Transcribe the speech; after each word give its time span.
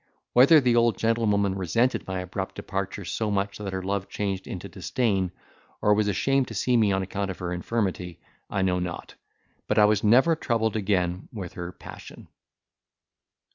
Whether 0.33 0.59
the 0.59 0.75
old 0.75 0.97
gentlewoman 0.97 1.53
resented 1.53 2.07
my 2.07 2.21
abrupt 2.21 2.55
departure 2.55 3.05
so 3.05 3.29
much 3.29 3.59
that 3.59 3.71
her 3.71 3.83
love 3.83 4.09
changed 4.09 4.47
into 4.47 4.67
disdain, 4.67 5.31
or 5.79 5.93
was 5.93 6.07
ashamed 6.07 6.47
to 6.47 6.55
see 6.55 6.75
me 6.75 6.91
on 6.91 7.03
account 7.03 7.29
of 7.29 7.37
her 7.37 7.53
infirmity, 7.53 8.19
I 8.49 8.63
know 8.63 8.79
not; 8.79 9.13
but 9.67 9.77
I 9.77 9.85
was 9.85 10.03
never 10.03 10.35
troubled 10.35 10.75
again 10.75 11.29
with 11.31 11.53
her 11.53 11.71
passion. 11.71 12.29